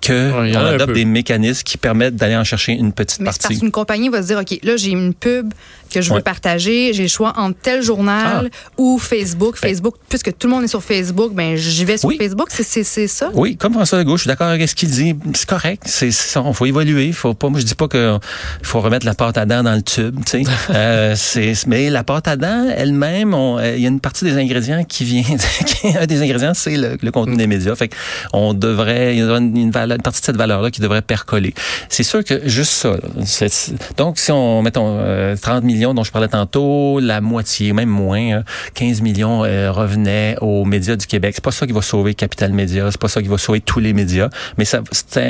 que 0.01 0.31
Ouais, 0.41 0.55
on 0.55 0.65
adopte 0.65 0.93
des 0.93 1.03
mécanismes 1.05 1.63
qui 1.63 1.77
permettent 1.77 2.15
d'aller 2.15 2.37
en 2.37 2.45
chercher 2.45 2.71
une 2.71 2.93
petite 2.93 3.19
Mais 3.19 3.25
c'est 3.25 3.25
parce 3.25 3.37
partie. 3.39 3.59
qu'une 3.59 3.71
compagnie 3.71 4.07
va 4.09 4.21
se 4.21 4.27
dire, 4.27 4.39
OK, 4.39 4.57
là, 4.63 4.77
j'ai 4.77 4.91
une 4.91 5.13
pub 5.13 5.53
que 5.91 6.01
je 6.01 6.09
veux 6.09 6.15
Ouais. 6.15 6.21
partager, 6.21 6.93
j'ai 6.93 7.03
le 7.03 7.09
choix 7.09 7.33
entre 7.37 7.57
tel 7.61 7.81
journal 7.81 8.49
ou 8.77 8.97
Facebook. 8.97 9.55
Ben- 9.61 9.69
Facebook, 9.69 9.95
puisque 10.09 10.37
tout 10.37 10.47
le 10.47 10.53
monde 10.53 10.63
est 10.63 10.67
sur 10.67 10.83
Facebook, 10.83 11.33
ben 11.33 11.55
j'y 11.55 11.85
vais 11.85 11.97
sur 11.97 12.09
Oui. 12.09 12.17
Facebook. 12.17 12.47
C'est- 12.51 13.07
ça? 13.07 13.29
Oui, 13.33 13.55
comme 13.57 13.73
François 13.73 13.99
Legault, 13.99 14.17
je 14.17 14.21
suis 14.23 14.27
d'accord 14.27 14.47
avec 14.47 14.67
ce 14.67 14.75
qu'il 14.75 14.89
dit. 14.89 15.15
C'est 15.33 15.47
correct. 15.47 15.83
C'est 15.85 16.11
ça. 16.11 16.43
Il 16.47 16.53
faut 16.53 16.65
évoluer. 16.65 17.11
Faut 17.11 17.33
pas. 17.33 17.49
Moi, 17.49 17.59
je 17.59 17.65
dis 17.65 17.75
pas 17.75 17.87
que 17.87 18.17
il 18.59 18.65
faut 18.65 18.79
remettre 18.81 19.05
la 19.05 19.13
pâte 19.15 19.37
à 19.37 19.45
dents 19.45 19.63
dans 19.63 19.73
le 19.75 19.81
tube. 19.81 20.19
Tu 20.25 20.43
sais. 20.43 20.51
euh, 20.71 21.13
c'est. 21.15 21.53
Mais 21.67 21.89
la 21.89 22.03
pâte 22.03 22.27
à 22.27 22.35
dents 22.35 22.67
elle-même, 22.75 23.33
on- 23.33 23.57
euh, 23.59 23.75
il 23.75 23.81
y 23.81 23.85
a 23.85 23.89
une 23.89 23.99
partie 23.99 24.25
des 24.25 24.37
ingrédients 24.37 24.83
qui 24.83 25.03
vient. 25.05 25.23
un 25.99 26.05
des 26.05 26.21
ingrédients, 26.21 26.53
c'est 26.53 26.75
le, 26.77 26.97
le 27.01 27.11
contenu 27.11 27.35
des 27.37 27.47
médias. 27.47 27.75
Fait 27.75 27.91
on 28.33 28.53
devrait. 28.53 29.15
Il 29.15 29.19
y 29.19 29.21
a 29.23 29.37
une, 29.37 29.55
une 29.57 29.71
valeur- 29.71 29.95
une 29.97 30.03
partie 30.03 30.21
de 30.21 30.25
cette 30.25 30.37
valeur-là 30.37 30.69
qui 30.71 30.81
devrait 30.81 31.01
percoler. 31.01 31.53
C'est 31.89 32.03
sûr 32.03 32.23
que 32.23 32.47
juste 32.47 32.71
ça. 32.71 32.91
là, 32.91 33.47
donc, 33.97 34.19
si 34.19 34.31
on 34.31 34.61
mettons 34.61 34.97
euh, 34.99 35.35
30 35.41 35.63
millions 35.63 35.80
dont 35.93 36.03
je 36.03 36.11
parlais 36.11 36.27
tantôt, 36.27 36.99
la 36.99 37.19
moitié, 37.21 37.73
même 37.73 37.89
moins, 37.89 38.37
hein, 38.37 38.43
15 38.75 39.01
millions 39.01 39.43
euh, 39.43 39.71
revenaient 39.71 40.35
aux 40.41 40.63
médias 40.65 40.95
du 40.95 41.05
Québec. 41.07 41.33
C'est 41.35 41.43
pas 41.43 41.51
ça 41.51 41.65
qui 41.67 41.73
va 41.73 41.81
sauver 41.81 42.13
Capital 42.13 42.53
Média, 42.53 42.87
c'est 42.91 42.99
pas 43.01 43.07
ça 43.07 43.21
qui 43.21 43.27
va 43.27 43.37
sauver 43.37 43.59
tous 43.61 43.79
les 43.79 43.93
médias, 43.93 44.29
mais 44.57 44.65
ça 44.65 44.81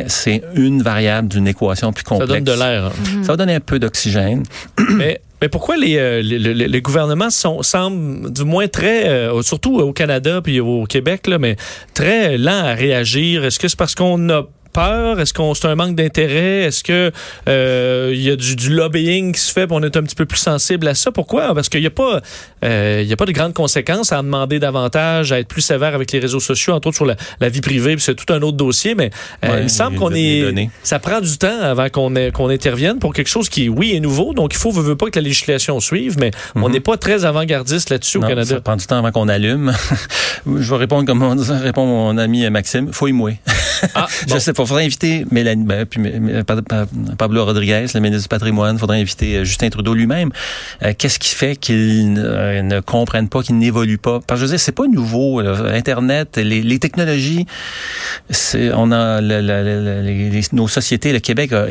c'est 0.07 0.41
une 0.55 0.81
variable 0.83 1.27
d'une 1.29 1.47
équation 1.47 1.93
plus 1.93 2.03
Ça 2.03 2.09
complexe. 2.09 2.43
donne 2.43 2.55
de 2.55 2.59
l'air. 2.59 2.85
hein. 2.87 3.23
Ça 3.23 3.33
va 3.33 3.37
donner 3.37 3.55
un 3.55 3.59
peu 3.59 3.79
d'oxygène. 3.79 4.43
mais, 4.95 5.21
mais 5.41 5.49
pourquoi 5.49 5.77
les, 5.77 5.97
euh, 5.97 6.21
les, 6.21 6.37
les- 6.37 6.67
les 6.67 6.81
gouvernements 6.81 7.29
sont, 7.29 7.63
semblent, 7.63 8.31
du 8.31 8.43
moins 8.43 8.67
très, 8.67 9.07
euh, 9.09 9.41
surtout 9.41 9.79
au 9.79 9.93
Canada 9.93 10.41
puis 10.43 10.59
au 10.59 10.85
Québec, 10.85 11.27
là, 11.27 11.37
mais 11.39 11.55
très 11.93 12.37
lents 12.37 12.63
à 12.65 12.73
réagir? 12.73 13.45
Est-ce 13.45 13.57
que 13.59 13.67
c'est 13.67 13.77
parce 13.77 13.95
qu'on 13.95 14.29
a 14.29 14.43
peur? 14.71 15.19
Est-ce 15.19 15.33
qu'on 15.33 15.53
c'est 15.53 15.67
un 15.67 15.75
manque 15.75 15.95
d'intérêt? 15.95 16.63
Est-ce 16.63 16.83
que 16.83 17.11
euh, 17.47 18.11
il 18.13 18.21
y 18.21 18.29
a 18.29 18.35
du, 18.35 18.55
du 18.55 18.69
lobbying 18.69 19.33
qui 19.33 19.39
se 19.41 19.51
fait, 19.51 19.67
puis 19.67 19.75
on 19.79 19.83
est 19.83 19.95
un 19.97 20.03
petit 20.03 20.15
peu 20.15 20.25
plus 20.25 20.39
sensible 20.39 20.87
à 20.87 20.95
ça? 20.95 21.11
Pourquoi? 21.11 21.53
Parce 21.53 21.69
qu'il 21.69 21.81
n'y 21.81 21.87
a 21.87 21.91
pas 21.91 22.21
euh, 22.63 22.99
il 23.03 23.07
y 23.07 23.13
a 23.13 23.17
pas 23.17 23.25
de 23.25 23.31
grandes 23.31 23.53
conséquences 23.53 24.11
à 24.11 24.19
en 24.19 24.23
demander 24.23 24.59
davantage, 24.59 25.31
à 25.31 25.39
être 25.39 25.47
plus 25.47 25.61
sévère 25.61 25.95
avec 25.95 26.11
les 26.11 26.19
réseaux 26.19 26.39
sociaux, 26.39 26.73
entre 26.73 26.87
autres 26.89 26.97
sur 26.97 27.05
la, 27.05 27.15
la 27.39 27.49
vie 27.49 27.61
privée, 27.61 27.95
puis 27.95 28.03
c'est 28.03 28.15
tout 28.15 28.31
un 28.33 28.41
autre 28.41 28.57
dossier, 28.57 28.95
mais 28.95 29.09
euh, 29.45 29.49
Ouais, 29.51 29.57
il 29.59 29.63
me 29.63 29.67
semble 29.69 29.97
qu'on 29.97 30.13
est. 30.13 30.69
Ça 30.83 30.99
prend 30.99 31.19
du 31.21 31.37
temps 31.37 31.59
avant 31.61 31.89
qu'on 31.89 32.13
qu'on 32.33 32.49
intervienne 32.49 32.99
pour 32.99 33.13
quelque 33.13 33.29
chose 33.29 33.49
qui, 33.49 33.69
oui, 33.69 33.93
est 33.95 33.99
nouveau. 33.99 34.33
Donc, 34.33 34.53
il 34.53 34.57
faut, 34.57 34.71
veut, 34.71 34.81
veut 34.83 34.95
pas 34.95 35.09
que 35.09 35.17
la 35.19 35.23
législation 35.23 35.79
suive, 35.79 36.17
mais 36.19 36.31
on 36.55 36.69
n'est 36.69 36.79
pas 36.79 36.97
très 36.97 37.25
avant-gardiste 37.25 37.89
là-dessus 37.89 38.17
au 38.17 38.21
Mhm. 38.21 38.27
Canada. 38.27 38.55
Ça 38.55 38.61
prend 38.61 38.75
du 38.75 38.85
temps 38.85 38.97
avant 38.97 39.11
qu'on 39.11 39.27
allume. 39.27 39.73
je 40.45 40.69
vais 40.71 40.77
répondre 40.77 41.05
comme 41.05 41.21
on 41.23 41.35
répond 41.61 41.85
mon 41.85 42.17
ami 42.17 42.49
Maxime. 42.49 42.91
Faut 42.91 43.07
y 43.07 43.11
mouiller. 43.11 43.39
Ah, 43.95 44.07
Je 44.27 44.33
bon. 44.33 44.39
sais 44.39 44.53
pas. 44.53 44.60
Faudrait 44.65 44.85
inviter 44.85 45.25
Mélanie, 45.31 45.63
ben, 45.65 45.85
puis 45.85 46.01
Pablo 47.17 47.45
Rodriguez, 47.45 47.85
le 47.93 47.99
ministre 47.99 48.23
du 48.23 48.27
patrimoine. 48.29 48.77
Faudrait 48.77 48.99
inviter 49.01 49.37
euh, 49.37 49.43
Justin 49.43 49.69
Trudeau 49.69 49.93
lui-même. 49.93 50.29
Euh, 50.83 50.93
Qu'est-ce 50.97 51.19
qui 51.19 51.33
fait 51.35 51.55
qu'ils 51.55 52.15
euh, 52.17 52.61
ne 52.61 52.79
comprennent 52.79 53.29
pas, 53.29 53.41
qu'ils 53.43 53.57
n'évoluent 53.57 53.97
pas? 53.97 54.19
Parce 54.25 54.39
que 54.39 54.45
je 54.47 54.51
veux 54.51 54.57
dire, 54.57 54.59
c'est 54.63 54.71
pas 54.71 54.87
nouveau. 54.87 55.41
là. 55.41 55.55
Internet, 55.73 56.37
les, 56.37 56.61
les 56.61 56.79
technologies, 56.79 57.45
on 58.73 58.91
a 58.91 59.21
le- 59.21 59.41
le- 59.41 59.63
le- 59.63 60.01
les- 60.29 60.41
nos 60.53 60.67
sociétés, 60.67 61.13
le 61.13 61.19
Québec 61.19 61.51
a, 61.53 61.65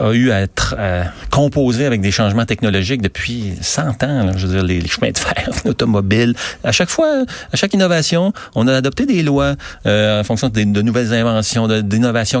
a- 0.00 0.12
eu 0.12 0.30
à, 0.30 0.46
tra- 0.46 0.76
à 0.78 1.04
composer 1.30 1.84
avec 1.86 2.00
des 2.00 2.10
changements 2.10 2.44
technologiques 2.46 3.02
depuis 3.02 3.52
100 3.60 4.02
ans. 4.02 4.24
là. 4.26 4.32
je 4.36 4.46
veux 4.46 4.54
dire, 4.54 4.64
les, 4.64 4.80
les 4.80 4.88
chemins 4.88 5.10
de 5.10 5.18
fer, 5.18 5.48
l'automobile. 5.64 6.34
À 6.64 6.72
chaque 6.72 6.90
fois, 6.90 7.24
à 7.52 7.56
chaque 7.56 7.72
innovation, 7.74 8.32
on 8.54 8.66
a 8.68 8.74
adopté 8.74 9.06
des 9.06 9.22
lois 9.22 9.54
euh, 9.86 10.20
en 10.20 10.24
fonction 10.24 10.48
des- 10.48 10.64
de, 10.64 10.82
nouvelles 10.82 11.12
inventions, 11.12 11.68
de- 11.68 11.80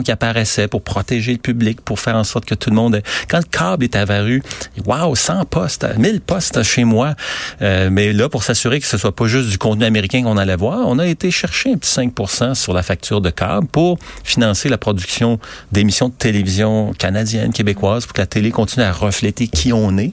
qui 0.02 0.10
apparaissaient 0.12 0.68
pour 0.68 0.82
protéger 0.82 1.32
le 1.32 1.38
public, 1.38 1.80
pour 1.80 2.00
faire 2.00 2.16
en 2.16 2.24
sorte 2.24 2.44
que 2.44 2.54
tout 2.54 2.70
le 2.70 2.76
monde... 2.76 3.02
Quand 3.28 3.38
le 3.38 3.44
câble 3.44 3.84
est 3.84 3.96
apparu, 3.96 4.42
wow, 4.86 5.14
100 5.14 5.44
postes, 5.46 5.86
1000 5.98 6.20
postes 6.20 6.62
chez 6.62 6.84
moi. 6.84 7.14
Euh, 7.62 7.90
mais 7.90 8.12
là, 8.12 8.28
pour 8.28 8.42
s'assurer 8.42 8.80
que 8.80 8.86
ce 8.86 8.96
soit 8.96 9.14
pas 9.14 9.26
juste 9.26 9.50
du 9.50 9.58
contenu 9.58 9.84
américain 9.84 10.22
qu'on 10.22 10.36
allait 10.36 10.56
voir, 10.56 10.86
on 10.86 10.98
a 10.98 11.06
été 11.06 11.30
chercher 11.30 11.72
un 11.72 11.76
petit 11.76 11.90
5% 11.90 12.54
sur 12.54 12.72
la 12.72 12.82
facture 12.82 13.20
de 13.20 13.30
câble 13.30 13.66
pour 13.66 13.98
financer 14.24 14.68
la 14.68 14.78
production 14.78 15.38
d'émissions 15.72 16.08
de 16.08 16.14
télévision 16.14 16.92
canadiennes, 16.98 17.52
québécoises, 17.52 18.06
pour 18.06 18.14
que 18.14 18.20
la 18.20 18.26
télé 18.26 18.50
continue 18.50 18.84
à 18.84 18.92
refléter 18.92 19.48
qui 19.48 19.72
on 19.72 19.96
est. 19.98 20.12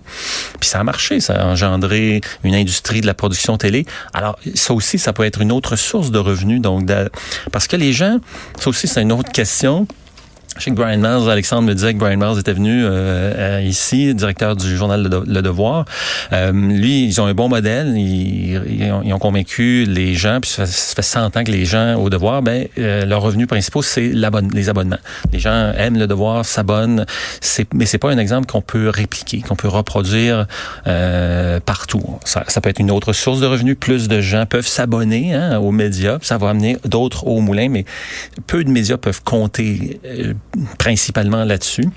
Puis 0.59 0.69
ça 0.69 0.79
a 0.79 0.83
marché, 0.83 1.19
ça 1.19 1.41
a 1.41 1.45
engendré 1.45 2.21
une 2.43 2.55
industrie 2.55 3.01
de 3.01 3.07
la 3.07 3.13
production 3.13 3.57
télé. 3.57 3.85
Alors 4.13 4.39
ça 4.55 4.73
aussi, 4.73 4.99
ça 4.99 5.13
peut 5.13 5.23
être 5.23 5.41
une 5.41 5.51
autre 5.51 5.75
source 5.75 6.11
de 6.11 6.19
revenus. 6.19 6.61
Donc, 6.61 6.89
parce 7.51 7.67
que 7.67 7.75
les 7.75 7.93
gens, 7.93 8.19
ça 8.59 8.69
aussi, 8.69 8.87
c'est 8.87 9.01
une 9.01 9.11
autre 9.11 9.31
question. 9.31 9.66
계십시오. 9.67 9.85
Je 10.57 10.63
sais 10.63 10.71
que 10.71 10.75
Brian 10.75 10.97
Miles, 10.97 11.29
Alexandre 11.29 11.63
me 11.63 11.73
disait 11.73 11.93
que 11.93 11.99
Brian 11.99 12.17
Miles 12.17 12.39
était 12.39 12.53
venu 12.53 12.83
euh, 12.83 12.87
euh, 13.37 13.61
ici, 13.61 14.13
directeur 14.15 14.55
du 14.55 14.75
journal 14.75 15.03
Le, 15.27 15.41
Devoir. 15.41 15.85
Euh, 16.33 16.51
lui, 16.51 17.05
ils 17.05 17.21
ont 17.21 17.25
un 17.25 17.33
bon 17.33 17.47
modèle. 17.47 17.95
Ils, 17.95 18.61
ils 19.05 19.13
ont, 19.13 19.19
convaincu 19.19 19.85
les 19.85 20.13
gens, 20.13 20.39
puis 20.41 20.49
ça 20.49 20.65
fait, 20.65 20.71
ça 20.71 20.95
fait 20.95 21.01
100 21.01 21.37
ans 21.37 21.43
que 21.43 21.51
les 21.51 21.65
gens 21.65 21.95
au 21.95 22.09
Devoir, 22.09 22.41
ben, 22.41 22.67
euh, 22.77 23.05
leurs 23.05 23.21
revenus 23.21 23.47
principaux, 23.47 23.81
c'est 23.81 24.11
les 24.53 24.69
abonnements. 24.69 24.97
Les 25.31 25.39
gens 25.39 25.71
aiment 25.77 25.97
Le 25.97 26.07
Devoir, 26.07 26.45
s'abonnent, 26.45 27.05
mais 27.73 27.85
c'est 27.85 27.97
pas 27.97 28.11
un 28.11 28.17
exemple 28.17 28.47
qu'on 28.47 28.61
peut 28.61 28.89
répliquer, 28.89 29.41
qu'on 29.41 29.55
peut 29.55 29.67
reproduire 29.67 30.47
euh, 30.87 31.59
partout. 31.59 32.03
Ça, 32.25 32.43
ça 32.47 32.61
peut 32.61 32.69
être 32.69 32.79
une 32.79 32.91
autre 32.91 33.13
source 33.13 33.39
de 33.39 33.45
revenus. 33.45 33.77
Plus 33.79 34.07
de 34.07 34.21
gens 34.21 34.45
peuvent 34.45 34.67
s'abonner 34.67 35.33
hein, 35.33 35.59
aux 35.59 35.71
médias, 35.71 36.17
ça 36.21 36.37
va 36.37 36.49
amener 36.49 36.77
d'autres 36.85 37.27
au 37.27 37.41
moulin, 37.41 37.69
mais 37.69 37.85
peu 38.45 38.63
de 38.63 38.69
médias 38.69 38.97
peuvent 38.97 39.23
compter 39.23 39.99
euh, 40.05 40.33
principalement 40.77 41.43
là-dessus. 41.43 41.89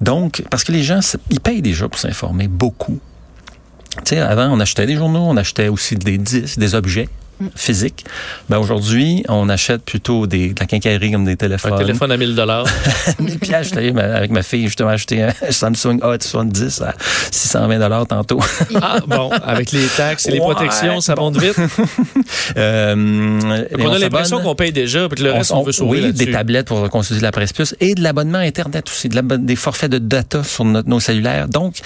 Donc, 0.00 0.44
parce 0.50 0.64
que 0.64 0.72
les 0.72 0.82
gens, 0.82 1.00
ils 1.30 1.40
payent 1.40 1.62
déjà 1.62 1.88
pour 1.88 1.98
s'informer 1.98 2.48
beaucoup. 2.48 2.98
Tu 4.04 4.14
sais, 4.14 4.18
avant, 4.18 4.48
on 4.48 4.60
achetait 4.60 4.86
des 4.86 4.96
journaux, 4.96 5.20
on 5.20 5.36
achetait 5.36 5.68
aussi 5.68 5.96
des 5.96 6.18
disques, 6.18 6.58
des 6.58 6.74
objets 6.74 7.08
physique. 7.54 8.04
Ben 8.48 8.58
aujourd'hui, 8.58 9.24
on 9.28 9.48
achète 9.48 9.82
plutôt 9.82 10.26
des, 10.26 10.52
de 10.52 10.60
la 10.60 10.66
quincaillerie 10.66 11.12
comme 11.12 11.24
des 11.24 11.36
téléphones. 11.36 11.74
Un 11.74 11.78
téléphone 11.78 12.12
à 12.12 12.16
1000 12.16 12.34
dollars. 12.34 12.66
1000 13.20 13.38
pièces, 13.38 13.72
avec 13.72 14.30
ma 14.30 14.42
fille, 14.42 14.66
justement, 14.66 14.90
acheté 14.90 15.22
un 15.22 15.32
Samsung 15.50 15.98
A70 16.00 16.82
à 16.82 16.94
620 17.30 17.78
dollars 17.78 18.06
tantôt. 18.06 18.40
ah, 18.80 18.98
bon, 19.06 19.30
avec 19.30 19.72
les 19.72 19.86
taxes 19.86 20.26
et 20.26 20.32
les 20.32 20.38
protections, 20.38 21.00
ça 21.00 21.14
monte 21.16 21.38
vite. 21.38 21.56
euh, 22.56 23.40
on, 23.78 23.92
a 23.92 23.98
l'impression 23.98 24.40
qu'on 24.40 24.54
paye 24.54 24.72
déjà, 24.72 25.08
puis 25.08 25.22
le 25.22 25.32
reste, 25.32 25.52
on, 25.52 25.62
veut 25.62 25.72
sauver 25.72 26.00
Oui, 26.02 26.12
des 26.12 26.30
tablettes 26.30 26.66
pour 26.66 26.88
consulter 26.90 27.22
la 27.22 27.32
presse 27.32 27.52
plus 27.52 27.74
et 27.80 27.94
de 27.94 28.02
l'abonnement 28.02 28.38
Internet 28.38 28.88
aussi, 28.88 29.08
de 29.08 29.22
des 29.36 29.56
forfaits 29.56 29.90
de 29.90 29.98
data 29.98 30.42
sur 30.42 30.64
nos 30.64 31.00
cellulaires. 31.00 31.48
Donc, 31.48 31.76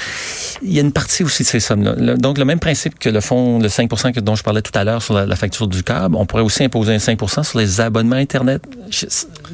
il 0.63 0.73
y 0.73 0.79
a 0.79 0.83
une 0.83 0.93
partie 0.93 1.23
aussi 1.23 1.43
de 1.43 1.49
ces 1.49 1.61
sommes-là. 1.61 2.17
Donc, 2.17 2.39
le 2.39 2.45
même 2.45 2.59
principe 2.59 2.99
que 2.99 3.09
le 3.09 3.21
fonds, 3.21 3.59
le 3.59 3.69
5 3.69 3.89
que, 3.89 4.21
dont 4.21 4.35
je 4.35 4.43
parlais 4.43 4.63
tout 4.63 4.77
à 4.77 4.85
l'heure 4.85 5.03
sur 5.03 5.15
la, 5.15 5.27
la 5.27 5.37
facture 5.47 5.67
du 5.69 5.83
câble. 5.83 6.17
On 6.17 6.27
pourrait 6.27 6.43
aussi 6.43 6.65
imposer 6.65 6.95
un 6.95 6.99
5% 6.99 7.45
sur 7.45 7.59
les 7.59 7.81
abonnements 7.81 8.17
Internet. 8.17 8.63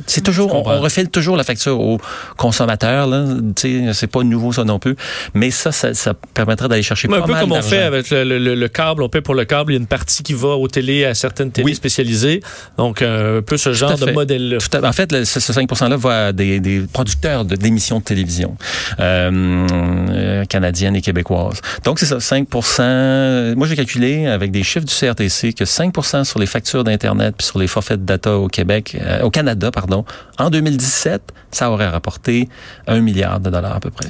C'est 0.06 0.22
toujours, 0.22 0.54
on, 0.54 0.62
refile 0.62 1.08
toujours 1.08 1.36
la 1.36 1.44
facture 1.44 1.78
aux 1.78 1.98
consommateurs. 2.36 3.06
Là. 3.06 3.26
C'est 3.56 4.06
pas 4.06 4.22
nouveau 4.22 4.52
ça 4.52 4.64
non 4.64 4.78
plus. 4.78 4.96
Mais 5.34 5.50
ça, 5.50 5.72
ça, 5.72 5.94
ça 5.94 6.14
permettrait 6.14 6.68
d'aller 6.68 6.82
chercher 6.82 7.08
Mais 7.08 7.18
pas 7.18 7.24
un 7.24 7.26
peu 7.26 7.34
comme 7.34 7.52
on 7.52 7.62
fait 7.62 7.82
avec 7.82 8.10
le, 8.10 8.24
le, 8.24 8.54
le, 8.54 8.68
câble. 8.68 9.02
On 9.02 9.08
paie 9.08 9.20
pour 9.20 9.34
le 9.34 9.44
câble. 9.44 9.72
Il 9.72 9.74
y 9.76 9.78
a 9.78 9.80
une 9.80 9.86
partie 9.86 10.22
qui 10.22 10.34
va 10.34 10.48
aux 10.48 10.68
télé, 10.68 11.04
à 11.04 11.14
certaines 11.14 11.50
télés 11.50 11.74
spécialisées. 11.74 12.40
Donc, 12.78 13.02
euh, 13.02 13.38
un 13.38 13.42
peu 13.42 13.56
ce 13.56 13.72
genre 13.72 13.98
de 13.98 14.10
modèle-là. 14.10 14.58
En 14.82 14.92
fait, 14.92 15.24
ce, 15.24 15.40
5 15.40 15.68
%-là 15.68 15.96
va 15.96 16.26
à 16.26 16.32
des, 16.32 16.60
des 16.60 16.80
producteurs 16.92 17.44
d'émissions 17.44 17.98
de, 17.98 18.04
télévision 18.04 18.56
euh, 19.00 19.66
euh, 19.70 20.44
canadiennes 20.44 20.96
et 20.96 21.02
québécoises. 21.02 21.60
Donc, 21.84 21.98
c'est 21.98 22.06
ça, 22.06 22.18
5% 22.18 23.54
Moi, 23.54 23.66
j'ai 23.66 23.76
calculé 23.76 24.26
avec 24.26 24.50
des 24.50 24.62
chiffres 24.62 24.86
du 24.86 24.94
CRTC 24.94 25.52
que 25.52 25.64
5 25.72 26.24
sur 26.24 26.38
les 26.38 26.46
factures 26.46 26.84
d'Internet 26.84 27.34
puis 27.36 27.46
sur 27.46 27.58
les 27.58 27.66
forfaits 27.66 28.00
de 28.00 28.04
data 28.04 28.36
au 28.36 28.48
Québec, 28.48 28.96
euh, 29.00 29.22
au 29.22 29.30
Canada, 29.30 29.70
pardon. 29.70 30.04
En 30.38 30.50
2017, 30.50 31.22
ça 31.50 31.70
aurait 31.70 31.88
rapporté 31.88 32.48
un 32.86 33.00
milliard 33.00 33.40
de 33.40 33.50
dollars 33.50 33.76
à 33.76 33.80
peu 33.80 33.90
près. 33.90 34.08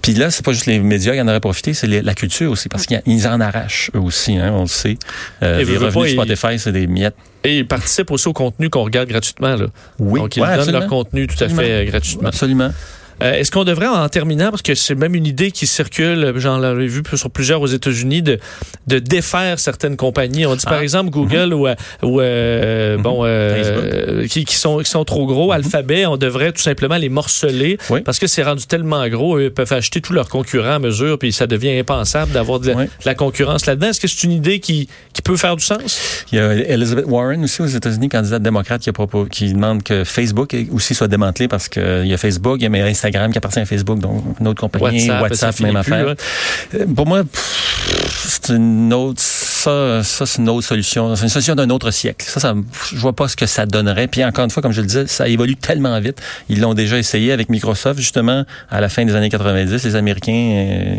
Puis 0.00 0.14
là, 0.14 0.30
c'est 0.30 0.44
pas 0.44 0.52
juste 0.52 0.66
les 0.66 0.78
médias 0.78 1.14
qui 1.14 1.20
en 1.20 1.28
auraient 1.28 1.40
profité, 1.40 1.74
c'est 1.74 1.86
la 1.86 2.14
culture 2.14 2.50
aussi, 2.50 2.68
parce 2.68 2.86
qu'ils 2.86 3.28
en 3.28 3.40
arrachent 3.40 3.90
eux 3.94 4.00
aussi, 4.00 4.36
hein, 4.36 4.52
on 4.54 4.62
le 4.62 4.66
sait. 4.66 4.96
Euh, 5.42 5.62
les 5.62 5.76
revenus 5.76 6.16
de 6.16 6.22
Spotify, 6.22 6.58
c'est 6.58 6.72
des 6.72 6.86
miettes. 6.86 7.16
Et 7.44 7.58
ils 7.58 7.66
participent 7.66 8.10
aussi 8.12 8.28
au 8.28 8.32
contenu 8.32 8.70
qu'on 8.70 8.84
regarde 8.84 9.08
gratuitement. 9.08 9.56
Là. 9.56 9.66
Oui, 9.98 10.20
Donc, 10.20 10.36
ils 10.36 10.42
donnent 10.42 10.70
leur 10.70 10.86
contenu 10.86 11.26
tout 11.26 11.42
à 11.42 11.48
fait 11.48 11.86
gratuitement. 11.86 12.28
Absolument. 12.28 12.70
Euh, 13.22 13.34
est-ce 13.34 13.50
qu'on 13.50 13.64
devrait, 13.64 13.86
en 13.86 14.08
terminant, 14.08 14.50
parce 14.50 14.62
que 14.62 14.74
c'est 14.74 14.94
même 14.94 15.14
une 15.14 15.26
idée 15.26 15.50
qui 15.50 15.66
circule, 15.66 16.32
j'en 16.36 16.62
ai 16.78 16.86
vu 16.86 17.02
sur 17.14 17.30
plusieurs 17.30 17.60
aux 17.60 17.66
États-Unis, 17.66 18.22
de, 18.22 18.38
de 18.86 18.98
défaire 18.98 19.58
certaines 19.58 19.96
compagnies? 19.96 20.46
On 20.46 20.56
dit 20.56 20.64
par 20.64 20.78
ah. 20.78 20.82
exemple 20.82 21.10
Google 21.10 21.54
ou, 21.54 21.66
euh, 21.66 21.74
ou 22.02 22.20
euh, 22.20 22.96
mhm. 22.96 23.02
bon, 23.02 24.26
qui, 24.28 24.44
qui, 24.44 24.56
sont, 24.56 24.78
qui 24.78 24.90
sont 24.90 25.04
trop 25.04 25.26
gros, 25.26 25.48
mhm. 25.48 25.56
Alphabet, 25.56 26.06
on 26.06 26.16
devrait 26.16 26.52
tout 26.52 26.62
simplement 26.62 26.96
les 26.96 27.08
morceler 27.08 27.78
parce 28.04 28.18
que 28.18 28.26
c'est 28.26 28.42
rendu 28.42 28.66
tellement 28.66 29.06
gros, 29.08 29.38
ils 29.38 29.50
peuvent 29.50 29.72
acheter 29.72 30.00
tous 30.00 30.12
leurs 30.12 30.28
concurrents 30.28 30.74
à 30.74 30.78
mesure, 30.78 31.18
puis 31.18 31.32
ça 31.32 31.46
devient 31.46 31.78
impensable 31.78 32.32
d'avoir 32.32 32.60
de, 32.60 32.74
la 33.04 33.14
concurrence 33.14 33.66
là-dedans. 33.66 33.88
Est-ce 33.88 34.00
que 34.00 34.08
c'est 34.08 34.24
une 34.24 34.32
idée 34.32 34.60
qui, 34.60 34.88
qui 35.12 35.22
peut 35.22 35.36
faire 35.36 35.56
du 35.56 35.64
sens? 35.64 36.24
Il 36.32 36.38
y 36.38 36.40
a 36.40 36.52
Elizabeth 36.54 37.06
Warren 37.06 37.44
aussi 37.44 37.62
aux 37.62 37.66
États-Unis, 37.66 38.08
candidate 38.08 38.42
démocrate, 38.42 38.82
qui, 38.82 38.90
a 38.90 38.92
propos, 38.92 39.26
qui 39.26 39.52
demande 39.52 39.82
que 39.82 40.04
Facebook 40.04 40.56
aussi 40.72 40.94
soit 40.94 41.08
démantelé 41.08 41.48
parce 41.48 41.68
qu'il 41.68 42.06
y 42.06 42.14
a 42.14 42.16
Facebook, 42.16 42.58
il 42.60 42.64
y 42.64 42.80
a 42.80 42.84
Instagram 42.84 43.01
qui 43.10 43.38
appartient 43.38 43.60
à 43.60 43.66
Facebook, 43.66 43.98
donc 43.98 44.22
une 44.40 44.48
autre 44.48 44.60
compagnie, 44.60 45.10
WhatsApp, 45.10 45.58
même 45.60 45.76
affaire. 45.76 46.14
Euh, 46.74 46.86
pour 46.94 47.06
moi, 47.06 47.22
c'est 48.24 48.50
une 48.50 48.92
autre 48.92 49.22
ça, 49.62 50.02
ça 50.02 50.26
c'est 50.26 50.40
une 50.40 50.48
autre 50.48 50.66
solution. 50.66 51.14
C'est 51.14 51.22
une 51.22 51.28
solution 51.28 51.54
d'un 51.54 51.70
autre 51.70 51.90
siècle. 51.90 52.26
Ça, 52.28 52.40
ça, 52.40 52.54
je 52.92 52.96
vois 52.96 53.12
pas 53.12 53.28
ce 53.28 53.36
que 53.36 53.46
ça 53.46 53.66
donnerait. 53.66 54.08
Puis 54.08 54.24
encore 54.24 54.44
une 54.44 54.50
fois, 54.50 54.62
comme 54.62 54.72
je 54.72 54.80
le 54.80 54.86
disais, 54.86 55.06
ça 55.06 55.28
évolue 55.28 55.56
tellement 55.56 55.98
vite. 56.00 56.20
Ils 56.48 56.60
l'ont 56.60 56.74
déjà 56.74 56.98
essayé 56.98 57.32
avec 57.32 57.48
Microsoft, 57.48 57.98
justement, 58.00 58.44
à 58.70 58.80
la 58.80 58.88
fin 58.88 59.04
des 59.04 59.14
années 59.14 59.28
90. 59.28 59.84
Les 59.84 59.96
Américains, 59.96 60.32
euh, 60.32 60.94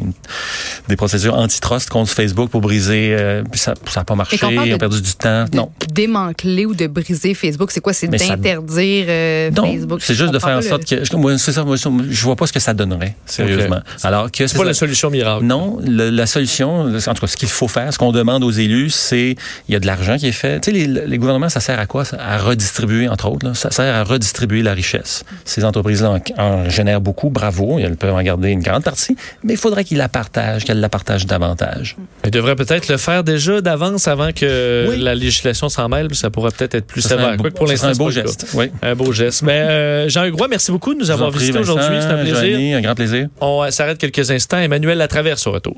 des 0.88 0.96
procédures 0.96 1.36
antitrust 1.36 1.89
contre 1.89 2.12
Facebook 2.12 2.50
pour 2.50 2.62
briser. 2.62 3.15
Euh, 3.17 3.43
puis 3.50 3.60
ça 3.60 3.74
n'a 3.96 4.03
pas 4.03 4.15
marché. 4.15 4.39
Ils 4.41 4.74
ont 4.74 4.77
perdu 4.77 5.01
du 5.01 5.13
temps. 5.13 5.46
non. 5.53 5.72
Démanteler 5.91 6.65
ou 6.65 6.74
de 6.74 6.88
briser 6.88 7.34
Facebook, 7.34 7.72
c'est 7.72 7.82
quoi? 7.82 7.93
C'est 7.93 8.08
d'interdire 8.08 9.05
euh, 9.10 9.51
Facebook? 9.51 10.01
C'est 10.01 10.15
juste 10.15 10.34
de 10.34 10.39
faire 10.39 10.58
en 10.58 10.62
sorte 10.62 10.86
que. 10.86 11.15
Moi, 11.15 11.38
ça, 11.38 11.51
je 11.51 12.24
vois 12.24 12.36
pas 12.36 12.48
ce 12.48 12.53
que 12.53 12.60
ça 12.60 12.74
donnerait, 12.74 13.15
sérieusement. 13.25 13.82
Alors 14.03 14.32
que 14.32 14.48
c'est 14.48 14.58
pas 14.58 14.63
la 14.63 14.74
solution 14.74 15.10
miracle. 15.10 15.43
Non, 15.43 15.79
la 15.86 16.25
solution, 16.25 16.86
en 16.86 17.13
tout 17.13 17.22
cas, 17.22 17.27
ce 17.27 17.38
qu'il 17.38 17.50
faut 17.50 17.67
faire, 17.67 17.91
ce 17.93 17.98
qu'on 17.98 18.12
demande 18.12 18.43
aux 18.43 18.52
élus, 18.60 18.89
c'est 18.89 19.36
il 19.67 19.74
y 19.74 19.75
a 19.75 19.79
de 19.79 19.86
l'argent 19.86 20.17
qui 20.17 20.27
est 20.27 20.31
fait. 20.31 20.60
Tu 20.60 20.72
sais, 20.72 20.88
les, 20.88 21.17
gouvernements, 21.17 21.50
ça 21.50 21.60
sert 21.60 21.79
à 21.79 21.86
quoi? 21.86 22.03
À 22.17 22.38
redistribuer, 22.38 23.07
entre 23.07 23.29
autres. 23.29 23.55
Ça 23.55 23.72
sert 23.72 23.93
à 23.93 24.03
redistribuer 24.03 24.62
la 24.62 24.74
richesse. 24.74 25.24
Ces 25.45 25.63
entreprises-là 25.65 26.19
en, 26.38 26.69
génèrent 26.69 27.01
beaucoup, 27.01 27.29
bravo. 27.29 27.79
Elles 27.79 27.95
peuvent 27.95 28.13
en 28.13 28.22
garder 28.22 28.50
une 28.50 28.62
grande 28.62 28.83
partie, 28.83 29.15
mais 29.43 29.53
il 29.53 29.60
faudrait 29.60 29.83
qu'ils 29.83 29.98
la 29.98 30.10
partagent, 30.10 30.65
qu'elles 30.65 30.79
la 30.79 30.89
partagent 30.89 31.25
davantage. 31.25 31.95
Elles 32.24 32.31
devraient 32.31 32.55
peut-être 32.55 32.88
le 32.88 32.98
faire 32.98 33.24
déjà 33.24 33.62
d'avance 33.62 34.07
avant 34.07 34.31
que 34.31 34.95
la 34.98 35.15
législation 35.15 35.69
s'en 35.69 35.89
mêle. 35.89 36.13
Ça 36.13 36.29
pourrait 36.29 36.51
peut-être 36.51 36.75
être 36.75 36.88
plus 36.88 37.01
sévère. 37.01 37.38
pour 37.38 37.67
l'instant, 37.67 37.88
un 37.88 37.93
beau 37.93 38.12
geste. 38.12 38.48
Oui. 38.53 38.72
Un 38.81 38.95
beau 38.95 39.12
geste. 39.12 39.41
Mais 39.43 39.62
euh, 39.62 40.10
Jean 40.10 40.25
Hugrois, 40.25 40.48
merci 40.48 40.72
beaucoup 40.72 40.93
de 40.93 41.00
nous 41.00 41.12
avoir 41.12 41.31
visités 41.31 41.60
aujourd'hui. 41.60 41.98
C'est 42.00 42.07
un 42.07 42.24
plaisir. 42.24 42.77
un 42.77 42.81
grand 42.81 42.95
plaisir. 42.95 43.27
On 43.41 43.69
s'arrête 43.72 43.98
quelques 43.98 44.31
instants. 44.31 44.60
Emmanuel 44.60 44.98
Latraverse 44.98 45.45
au 45.48 45.51
retour. 45.51 45.77